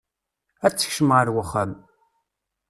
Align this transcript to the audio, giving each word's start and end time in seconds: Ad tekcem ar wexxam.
Ad 0.65 0.73
tekcem 0.73 1.09
ar 1.19 1.27
wexxam. 1.35 1.71